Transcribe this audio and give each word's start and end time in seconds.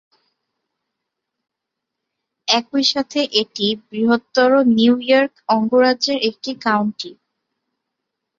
একই 2.47 2.83
সাথে 2.91 3.19
এটি 3.41 3.67
বৃহত্তর 3.85 4.49
নিউ 4.75 4.93
ইয়র্ক 5.01 5.33
অঙ্গরাজ্যের 5.55 6.17
একটি 6.29 6.51
কাউন্টি। 6.65 7.11